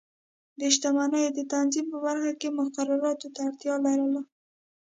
د 0.59 0.61
شتمنیو 0.75 1.35
د 1.37 1.39
تنظیم 1.53 1.85
په 1.93 1.97
برخه 2.05 2.31
کې 2.39 2.55
مقرراتو 2.59 3.27
ته 3.35 3.39
اړتیا 3.47 3.75
لرله. 3.85 4.21